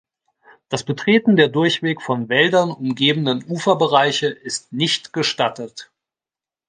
[0.69, 5.91] Das Betreten der durchweg von Wäldern umgebenen Uferbereiche ist nicht gestattet.